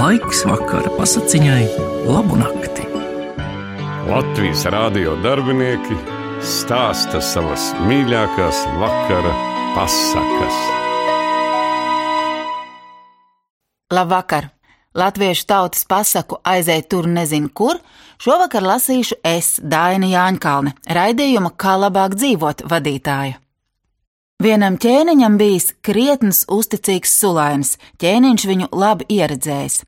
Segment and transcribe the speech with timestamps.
[0.00, 1.64] Laiks vakara pasakiņai,
[2.08, 2.86] labu nakti.
[4.10, 5.98] Latvijas rādio darbinieki
[6.44, 9.34] stāsta savas mīļākās vakara
[9.76, 10.62] pasakas.
[13.94, 14.50] Labvakar!
[14.94, 17.78] Latviešu tautas pasaku aiziet tur nezinu kur.
[18.18, 23.38] Šovakar lasīšu es, Daina Jāņkalne, raidījuma Kā labāk dzīvot vadītāja.
[24.40, 29.82] Vienam ķēniņam bijis krietns, uzticīgs sulainis, ķēniņš viņu labi ieredzējis.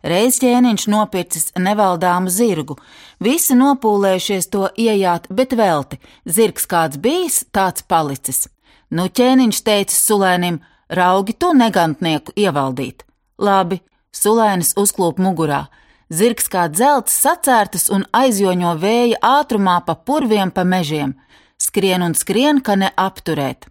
[0.00, 2.78] Reiz ķēniņš nopircis nevaldāmu zirgu,
[3.20, 8.46] visi nopūlējušies to iejāt, bet velti, zirgs kāds bijis, tāds palicis.
[8.88, 13.04] Nu ķēniņš teica sulēnim, raugi tu negantnieku ievaldīt.
[13.36, 15.66] Labi, sulēnis uzklūp mugurā,
[16.08, 21.18] zirgs kā dzelts sacērtas un aizjoņo vēja ātrumā pa purviem pa mežiem,
[21.60, 23.68] skrien un skrien, ka ne apturēt.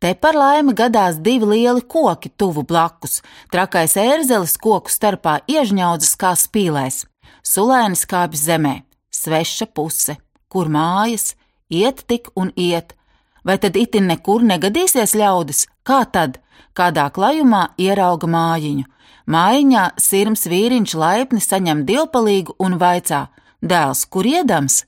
[0.00, 3.18] Te par laimi gadās divi lieli koki tuvu blakus.
[3.52, 7.02] Trakais ērzelis koku starpā iežņaudzas kā spīlēs.
[7.44, 8.72] Sulēnis kāpj zemē,
[9.12, 10.16] sveša puse,
[10.48, 11.34] kur mājas,
[11.68, 12.96] iet tik un iet.
[13.44, 15.66] Vai tad itin nekur negadīsies ļaudis?
[15.84, 16.40] Kā tad?
[16.72, 18.86] Kādā klajumā ierauga mājiņu.
[19.28, 23.26] Mājiņā sirms vīriņš laipni saņem dievpalīgu un vaicā:
[23.60, 24.86] Dēls, kur iedams?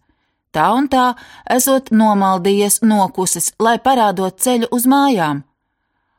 [0.52, 1.14] Tā un tā,
[1.48, 5.40] esot nomaldījies, nokusis, lai parādot ceļu uz mājām.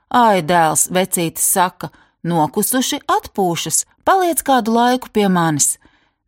[0.09, 1.91] Ai, dēls, vecītis saka,
[2.25, 5.77] nokusuši atpūšas, paliec kādu laiku pie manis.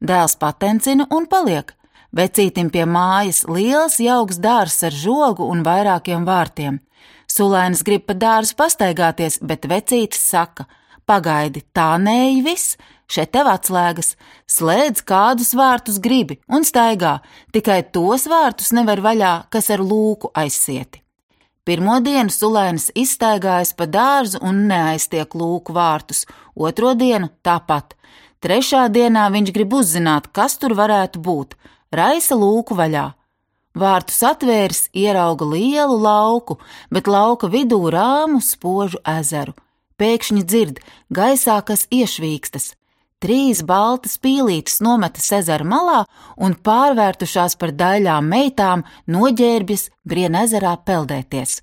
[0.06, 1.74] Dēls patencina un paliek.
[2.16, 6.80] Vecītim pie mājas liels jauks dārzs ar žogu un vairākiem vārtiem.
[7.28, 10.68] Sulēns grib pa dārzu pastaigāties, bet vecītis saka:
[11.06, 14.16] Pagaidi, tā nēji viss, Šeit tev atslēgas,
[14.50, 17.20] slēdz kādus vārtus gribi un staigā,
[17.54, 21.04] tikai tos vārtus nevar vaļā, kas ar lūku aizsieti.
[21.66, 26.26] Pirmo dienu sulēns izstaigājas pa dārzu un neaiztiek lūku vārtus,
[26.56, 27.94] otro dienu tāpat.
[28.42, 31.56] Trešā dienā viņš grib uzzināt, kas tur varētu būt,
[31.94, 33.12] raisa lūku vaļā.
[33.76, 36.58] Vārtus atvērs, ierauga lielu lauku,
[36.90, 39.54] bet lauka vidū rāmu spožu ezeru.
[39.96, 40.80] Pēkšņi dzird
[41.16, 42.74] gaisā, kas iešvīkstas.
[43.24, 46.02] Trīs baltas pīlītes nometas ezera malā
[46.36, 51.62] un pārvērtušās par daļām meitām noģērbjas brien ezerā peldēties.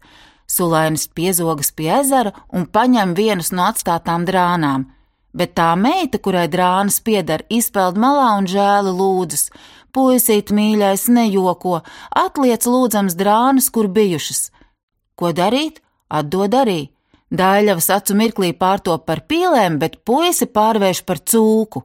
[0.48, 4.88] Sulainis piezogas pie ezera un paņem vienus no atstātām drānām,
[5.36, 9.50] bet tā meita, kurai drānas pieder, izpeld malā un žēli lūdzas.
[9.92, 11.82] Puisīt mīļais nejoko,
[12.16, 14.48] atliec lūdzams drānas, kur bijušas.
[15.20, 15.84] Ko darīt?
[16.08, 16.80] Atdod arī.
[17.32, 21.80] Dāļavas acu mirklī pārtop par pīlēm, bet puisi pārvērš par cūku.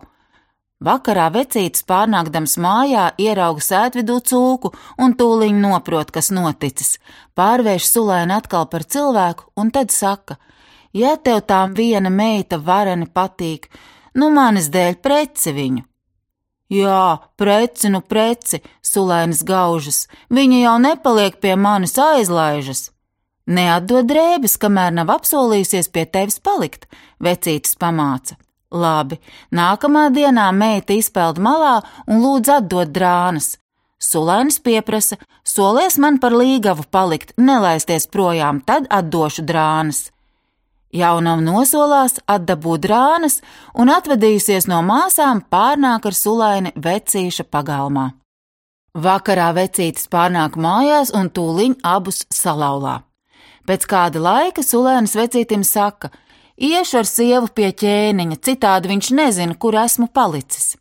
[0.84, 6.98] Vakarā vecītis pārnākdams mājā ierauga sētvidū cūku un tūliņ noprot, kas noticis.
[7.34, 10.36] Pārvērš sulēni atkal par cilvēku un tad saka:
[10.94, 13.72] Ja tev tā viena meita vareni patīk,
[14.20, 15.88] nu manis dēļ preci viņu.
[16.76, 22.90] Jā, preci, nu preci, sulēnis gaužas, viņa jau nepaliek pie manis aizlaižas.
[23.48, 26.84] Neatdod drēbes, kamēr nav apsolījusies pie tevis palikt,
[27.24, 28.36] vecītis pamāca.
[28.76, 29.22] Labi,
[29.56, 33.56] nākamā dienā meita izpeld malā un lūdz atdot drānas.
[34.04, 35.16] Sulēns pieprasa,
[35.48, 40.10] solies man par līgavu palikt, nelaisties projām, tad atdošu drānas.
[40.92, 43.40] Jaunam nosolās, atdabū drānas
[43.74, 48.12] un atvadījusies no māsām, pārnāk ar sulaini vecīša pagalmā.
[48.98, 53.07] Vakarā vecītis pārnāk mājās un tūliņ abus salauzā.
[53.68, 56.14] Pēc kāda laika sulēns vecītim saka:
[56.58, 60.78] Iešu ar sievu pie ķēniņa, citādi viņš nezina, kur esmu palicis.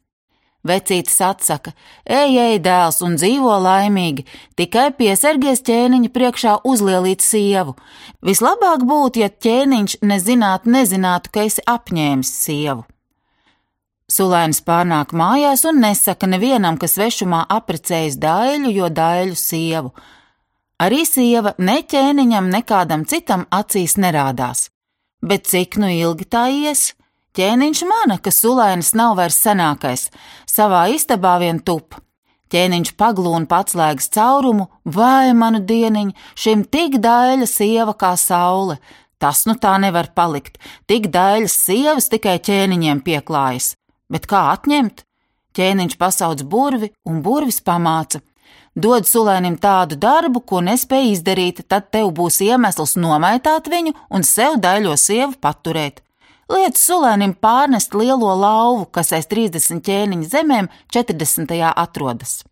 [0.67, 1.75] Vecītis atsaka:
[2.07, 4.27] Ej, ej, dēls, un dzīvo laimīgi,
[4.59, 7.77] tikai piesargies ķēniņa priekšā uzlielīt sievu.
[8.27, 12.87] Vislabāk būtu, ja ķēniņš nezinātu, nezinātu, ka esi apņēmis sievu.
[14.07, 19.91] Sulēns pārnāk mājās un nesaka nevienam, kas svešumā aprecējis dāļu, jo dāļu sievu.
[20.76, 24.66] Arī sieva ne ķēniņam, ne kādam citam acīs nerādās.
[25.25, 26.91] Bet cik nu ilgi tā ies?
[27.37, 30.11] Ķēniņš mana, ka sulēnis nav vairs senākais,
[30.49, 31.96] savā istabā vien tup.
[32.52, 38.79] Ķēniņš paglūna patslēgas caurumu, vai manu dieniņu, šim tik daļa sieva kā saule.
[39.19, 43.75] Tas nu tā nevar palikt, tik daļas sievas tikai ķēniņiem pieklājas.
[44.12, 45.06] Bet kā atņemt?
[45.56, 48.20] Ķēniņš pasauc burvi, un burvis pamāca.
[48.76, 54.58] Dod sulēnim tādu darbu, ko nespēj izdarīt, tad tev būs iemesls nomaitāt viņu un sev
[54.61, 56.02] daļo sievu paturēt.
[56.52, 61.56] Liec sulēnim pārnest lielo lauvu, kas aiz 30 ķēniņa zemēm 40.
[61.73, 62.43] atrodas.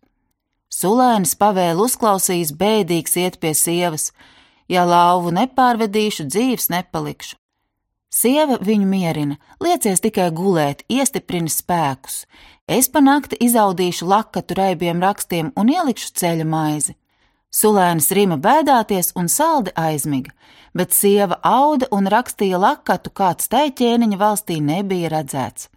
[0.73, 4.09] Sulēnis pavēlu uzklausījis, bēdīgs iet pie sievas.
[4.67, 7.37] Ja lauvu nepārvedīšu, dzīves nepalikšu.
[8.15, 12.23] Sieva viņu mierina, liecies tikai gulēt, iestiprini spēkus.
[12.65, 16.95] Es pa nakti izaudīšu lakatu raibiem rakstiem un ielikšu ceļa maizi.
[17.53, 20.33] Sulēns rima bēdāties un saldi aizmiga,
[20.73, 25.69] bet sieva auda un rakstīja lakatu, kāds tai ķēniņa valstī nebija redzēts.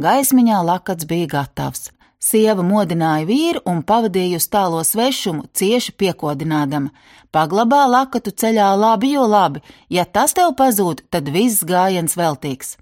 [0.00, 1.90] Gaismiņā lakats bija gatavs.
[2.20, 6.90] Sieva modināja vīru un pavadīja uz tālo svešumu, cieši piekodinādama:
[7.32, 12.76] Paglabā lakatu ceļā labi, jo labi, ja tas tev pazūd, tad viss gājiens veltīgs.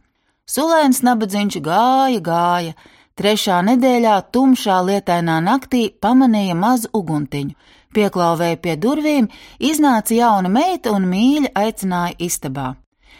[0.48, 2.78] Sulēns nabadzīņš gāja, gāja.
[3.18, 7.56] Trešā nedēļā, tumšā lietainā naktī, pamanīja mazu uguntiņu.
[7.90, 9.26] Pieklauvēja pie durvīm,
[9.58, 12.68] iznāca jauna meita un mīļa aicināja istabā.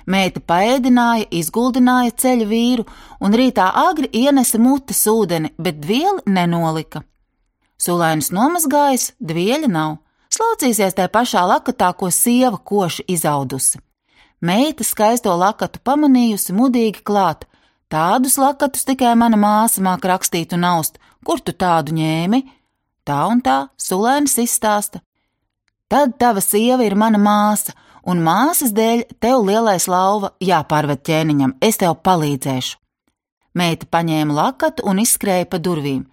[0.07, 2.87] Meita paēdināja, izguldināja ceļa vīru
[3.19, 7.03] un rītā agri ienesa mutes ūdeni, bet dvieli nenolika.
[7.75, 9.99] Sulainis nomazgājis, dvieļa nav,
[10.31, 13.83] slaucīsies tajā pašā lakatā, ko sieva koši izaudusi.
[14.41, 17.49] Meita skaisto lakatu pamanījusi mudīgi klāt.
[17.89, 22.43] Tādus lakatus tikai mana māsa māk rakstīt un aust, kur tu tādu ņēmi?
[23.09, 25.01] Tā un tā, Sulainis izstāsta.
[25.89, 27.73] Tad tava sieva ir mana māsa,
[28.05, 32.77] un māsas dēļ tev lielais lauva jāpārved ķēniņam, es tev palīdzēšu.
[33.57, 36.05] Meita paņēma lakatu un izskrēja pa durvīm.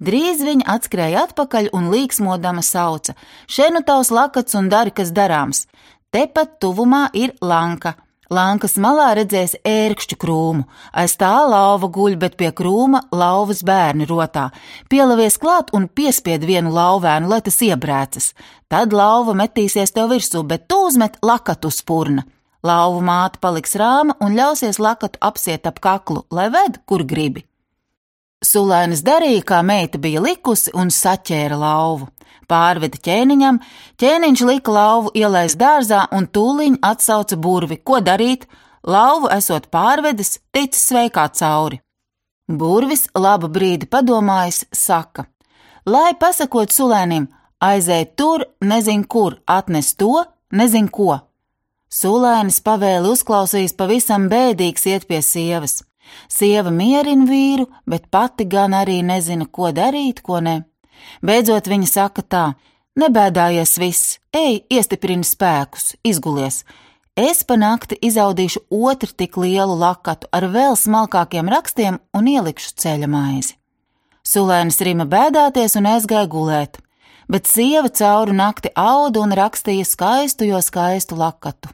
[0.00, 3.12] Drīz viņa atskrēja atpakaļ un līksmodama sauca:
[3.46, 5.66] Šeit nu tavs lakats un dari, kas darāms.
[6.08, 7.98] Tepat tuvumā ir lanka,
[8.28, 14.50] Lankas malā redzēs ērkšķu krūmu, aiz tā lauva guļ, bet pie krūma lauvas bērni rotā.
[14.92, 18.34] Pielavies klāt un piespied vienu lauvēnu, lai tas iebrēcas.
[18.68, 22.26] Tad lauva metīsies tev virsū, bet tu uzmet lakatu spurna.
[22.60, 27.47] Lauva māte paliks rāma un ļausies lakatu apsiet ap kaklu, lai ved, kur gribi.
[28.44, 32.06] Sulēnis darīja, kā meita bija likusi, un saķēra lauvu
[32.48, 33.60] pārveda ķēniņam,
[34.00, 38.46] ķēniņš lika lauvu ielaist dārzā un tūliņ atsauca burvi, ko darīt,
[38.86, 41.80] lauvu esot pārvedis, ticis sveikā cauri.
[42.48, 45.26] Burvis labu brīdi padomājis, saka:
[45.84, 47.28] Lai pasakot sulēnim,
[47.60, 51.18] aiziet tur, nezin kur, atnes to, nezin ko.
[51.92, 55.82] Sulēnis pavēli uzklausījis pavisam bēdīgs iet pie sievas.
[56.28, 60.62] Sieva mierina vīru, bet pati gan arī nezina, ko darīt, ko ne.
[61.22, 62.44] Beidzot viņa saka tā:
[62.98, 66.64] Nebēdājies viss, ej, iestiprini spēkus, izgulies.
[67.18, 73.08] Es pa nakti izaudīšu otru tik lielu lakatu ar vēl smalkākiem rakstiem un ielikšu ceļa
[73.10, 73.56] maizi.
[74.26, 76.78] Sulēnis rima bēdāties un aizgāja gulēt,
[77.30, 81.72] bet sieva cauri nakti auda un rakstīja skaistu, jo skaistu lakatu.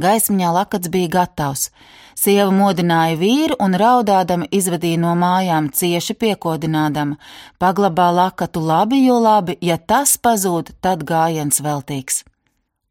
[0.00, 1.68] Gaismiņā lakats bija gatavs.
[2.16, 7.18] Sieva modināja vīru un raudādama izvadīja no mājām, cieši piekodinādama:
[7.60, 12.22] Paglabā lakatu labi, jo labi, ja tas pazūd, tad gājiens veltīgs.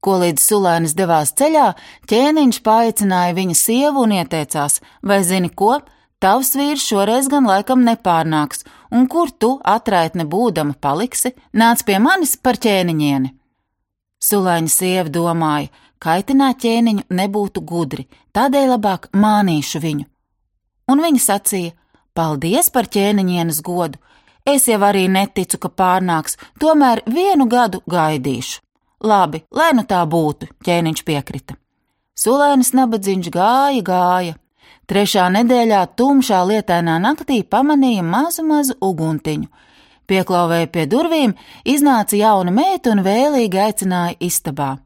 [0.02, 1.72] Ko līdz sulēnis devās ceļā,
[2.10, 5.80] ķēniņš paaicināja viņa sievu un ieteicās: Vai zini ko?
[6.22, 12.36] Tavs vīrs šoreiz gan laikam nepārnāks, un kur tu, atraitne būdama, paliksi, nāc pie manis
[12.38, 13.32] par ķēniņieni.
[14.22, 15.72] Sulēņa sieva domāja,
[16.02, 20.08] Kaitināt ķēniņu nebūtu gudri, tādēļ labāk mānīšu viņu.
[20.90, 21.76] Un viņa sacīja:
[22.18, 24.02] Paldies par ķēniņienes godu!
[24.46, 28.64] Es jau arī neticu, ka pārnāks, tomēr vienu gadu gaidīšu.
[29.06, 31.56] Labi, lai nu tā būtu, ķēniņš piekrita.
[32.18, 34.36] Sulēnis nabadzīņš gāja, gāja.
[34.90, 39.48] Trešā nedēļā tumšā lietainā naktī pamanīja mazu, mazu uguntiņu.
[40.10, 44.80] Pieklauvēja pie durvīm, iznāca jauna meita un vēlīgi aicināja istabā.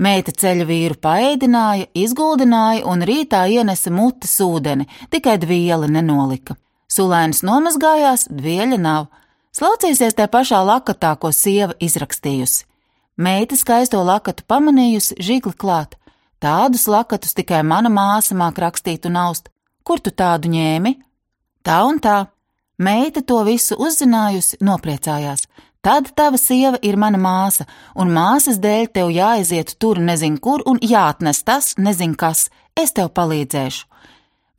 [0.00, 6.56] Meita ceļa vīru paēdināja, izguldināja un rītā ienesa mutes ūdeni, tikai dvieli nenolika.
[6.88, 9.10] Sulēns nomazgājās, dvieļa nav.
[9.52, 12.64] Slaucīsies tajā pašā lakatā, ko sieva izrakstījusi.
[13.20, 15.98] Meita skaisto lakatu pamanījusi, žigli klāt.
[16.40, 19.50] Tādus lakatus tikai mana māsa māk rakstīt un aust.
[19.84, 20.94] Kur tu tādu ņēmi?
[21.60, 22.30] Tā un tā.
[22.80, 25.44] Meita to visu uzzinājusi, nopriecājās.
[25.80, 27.64] Tad tava sieva ir mana māsa,
[27.96, 33.08] un māsas dēļ tev jāaiziet tur nezin kur un jāatnes tas nezin kas, es tev
[33.16, 33.86] palīdzēšu.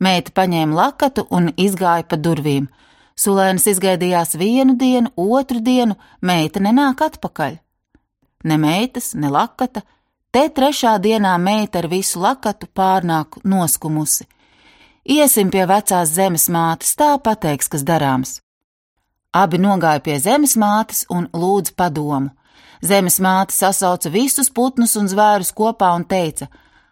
[0.02, 2.66] Meita paņēma lakatu un izgāja pa durvīm.
[3.14, 7.58] Sulēns izgaidījās vienu dienu, otru dienu, meita nenāk atpakaļ.
[8.50, 9.84] Ne meitas, ne lakata,
[10.34, 14.26] te trešā dienā meita ar visu lakatu pārnāk noskumusi.
[15.06, 18.40] Iesim pie vecās zemes mātes, tā pateiks, kas darāms.
[19.32, 22.32] Abi nogāja pie zemes mātes un lūdza padomu.
[22.84, 26.50] Zemes māte sasauca visus putnus un zvērus kopā un teica: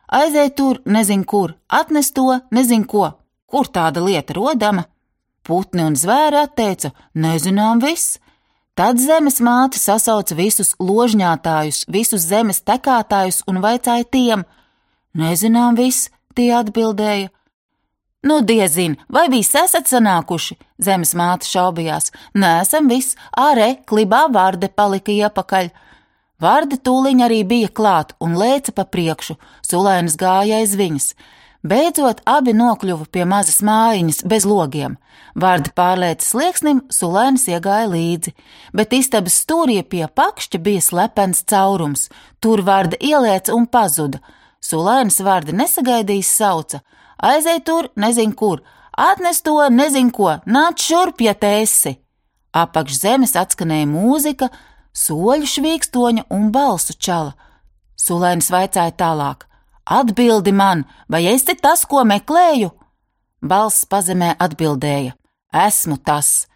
[0.09, 3.11] Aiziet tur, nezin kur, atnes to, nezin ko,
[3.47, 4.87] kur tāda lieta rodama.
[5.45, 8.19] Putni un zvēri atteica: Nezinām viss.
[8.75, 14.47] Tad zemes māte sasauca visus ložņātājus, visus zemes tekātājus un vaicāja tiem:
[15.13, 17.29] Nezinām viss, tie atbildēja.
[18.23, 20.59] Nu, diezin, vai visi esat sanākuši?
[20.85, 22.11] Zemes māte šaubījās.
[22.37, 25.71] Nēsam viss, ārē, klibā vārde palika iepakaļ.
[26.45, 31.15] Vārde tūliņ arī bija klāt un lēca pa priekšu, sulainas gāja aiz viņas.
[31.65, 34.99] Beidzot, abi nokļuva pie mazas mājiņas bez logiem.
[35.33, 38.37] Vārda pārlēca slieksnim, sulainis iegāja līdzi,
[38.77, 42.09] bet istabas stūrī pie pakšķa bija slepens caurums.
[42.41, 44.21] Tur vārda ielēca un pazuda.
[44.61, 46.85] Sulainis vārda nesagaidījis sauca:
[47.21, 48.63] Aizej tur, nezin kur,
[48.97, 51.99] atnes to, nezin ko, nāc šurp, ja te esi!
[52.57, 54.49] Apakš zemes atskanēja mūzika,
[54.97, 57.37] soļu švīkstoņa un balsu čala.
[58.01, 59.45] Sulēns vaicāja tālāk:
[59.85, 62.73] Atbildi man, vai esi tas, ko meklēju?
[63.43, 65.15] Balss pazemē atbildēja:
[65.67, 66.49] Esmu tas.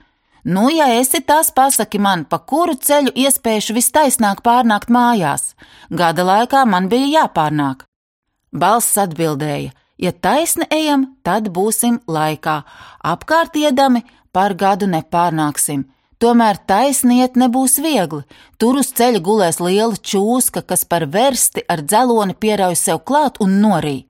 [0.44, 5.54] Nu, ja esi tas, pasaki man, pa kuru ceļu iespēšu vistaisnāk pārnākt mājās.
[5.90, 7.86] Gada laikā man bija jāpārnāk.
[8.52, 12.62] Balss atbildēja: Ja taisni ejam, tad būsim laikā,
[13.04, 14.02] apkārt iedami
[14.34, 15.84] par gadu nepārnāksim.
[16.18, 18.22] Tomēr taisniet nebūs viegli.
[18.58, 23.58] Tur uz ceļa gulēs liela čūska, kas par versti ar dzeloni pierauj sev klāt un
[23.62, 24.06] norī.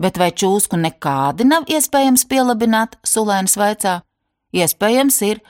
[0.00, 4.00] Bet vai čūsku nekādi nav iespējams pielabināt, Sulēns vaicā?
[4.56, 5.42] Iespējams ir.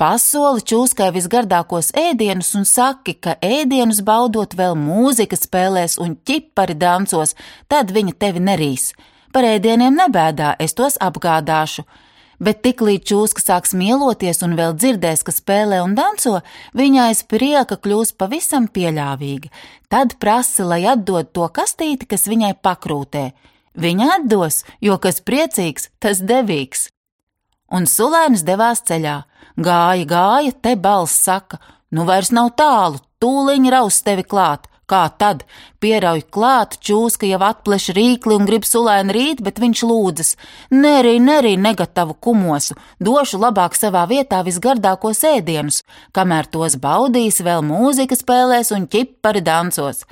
[0.00, 7.34] Pasoli čūskai visgardākos ēdienus un saki, ka ēdienus baudot vēl mūzika spēlēs un ķipari dancos,
[7.68, 8.94] tad viņa tevi nerīs.
[9.30, 11.84] Par ēdieniem nebēdā, es tos apgādāšu.
[12.40, 16.38] Bet tiklīdz čūska sāks mieloties un vēl dzirdēs, ka spēlē un danco,
[16.74, 19.50] viņa aiz prieka kļūs pavisam pieļāvīga.
[19.92, 23.26] Tad prasi, lai atdod to kastīti, kas viņai pakrūtē.
[23.76, 26.88] Viņa atdos, jo kas priecīgs, tas devīgs.
[27.70, 29.20] Un sulēns devās ceļā.
[29.60, 31.60] Gāja, gāja, te balss saka:
[31.92, 34.69] Nu vairs nav tālu, tūliņ raus tevi klāt.
[34.90, 35.44] Kā tad?
[35.78, 40.32] Pierauj klāt, čūska jau atpleš rīkli un grib sulēni rīt, bet viņš lūdzas:
[40.74, 45.84] Nerī, nerī negatavu kumosu, došu labāk savā vietā visgardākos ēdienus,
[46.16, 50.02] kamēr tos baudīs, vēl mūzika spēlēs un ķipari dancos.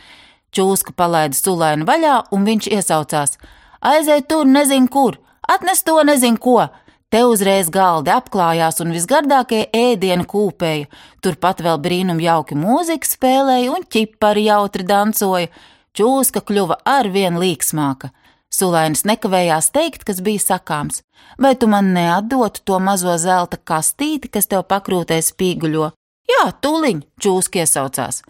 [0.55, 3.35] Čūska palaida sulēnu vaļā, un viņš iesaucās:
[3.83, 6.69] Aizej tur, nezin kur, atnes to nezin ko!
[7.09, 10.91] Te uzreiz galdi apklājās un visgardākie ēdieni kūpēja,
[11.25, 15.49] turpat vēl brīnum jauki mūzika spēlēja un ķipari jautri dancoja,
[15.97, 18.13] čūska kļuva arvien līksmāka.
[18.53, 21.01] Sulainis nekavējās teikt, kas bija sakāms,
[21.41, 25.89] vai tu man neatdotu to mazo zelta kastīti, kas tev pakrūtē spīguļo?
[26.29, 28.21] Jā, tūliņ, čūska iesaucās.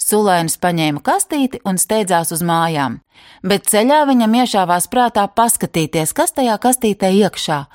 [0.00, 3.02] Sulainis paņēma kastīti un steidzās uz mājām,
[3.44, 7.66] bet ceļā viņam iešāvās prātā paskatīties, kas tajā kastītē iekšā.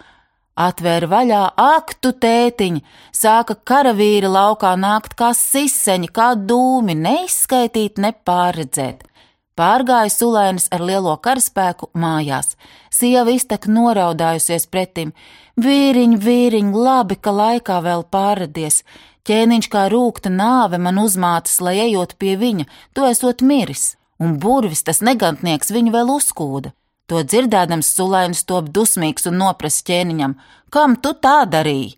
[0.60, 2.82] Atvēra vaļā aktu tētiņu,
[3.16, 9.08] sāka karavīri laukā nākt kā siseņi, kā dūmi, neizskaitīt, ne pārredzēt.
[9.56, 12.56] Pārgāja sulēnis ar lielo karaspēku mājās.
[12.92, 15.14] Sieva iztek noraudājusies pretim.
[15.62, 18.82] Vīriņ, vīriņ, labi, ka laikā vēl pārradies.
[19.28, 22.66] Ķēniņš kā rūkta nāve man uzmācis, lai ejot pie viņa,
[22.98, 26.74] tu esot miris, un burvis tas negantnieks viņu vēl uzkūda.
[27.12, 30.38] To dzirdēdams, sulēns top dusmīgs un noprasa ķēniņam:
[30.72, 31.98] Kam tu tā darīji?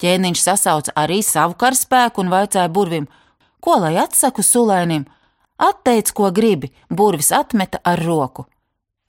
[0.00, 3.06] Ķēniņš sasauca arī savu karaspēku un vaicāja burvim:
[3.64, 5.06] Ko lai atsaku sulēnim?
[5.56, 8.44] Atteic, ko gribi, burvis atmeta ar roku.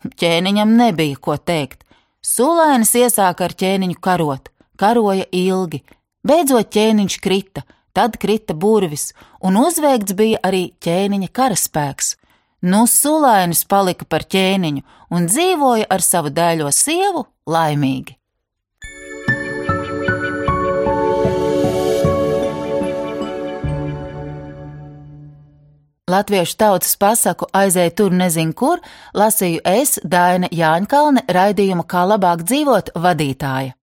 [0.08, 1.84] Ķēniņam nebija ko teikt.
[2.24, 4.48] Sulēnis iesāka ar ķēniņu karot,
[4.80, 5.84] karoja ilgi.
[6.24, 9.12] Beidzot ķēniņš krita, tad krita burvis,
[9.44, 12.16] un uzveikts bija arī ķēniņa karaspēks.
[12.62, 18.18] Nu, sulainis palika par ķēniņu un dzīvoja ar savu dēļo sievu laimīgi.
[26.12, 28.82] Latviešu tautas pasaku aizēja tur nezinu kur,
[29.16, 33.78] lasīju es, Daina Jāņkalne, raidījuma Kā labāk dzīvot vadītāja.